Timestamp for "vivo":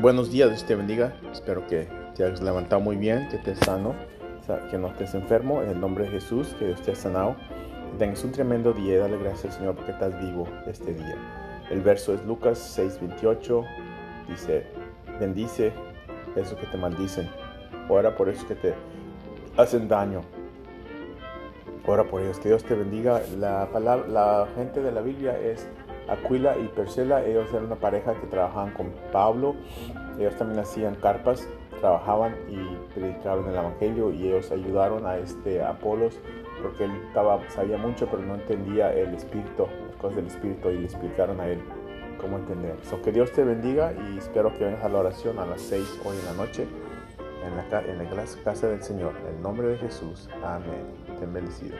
10.20-10.46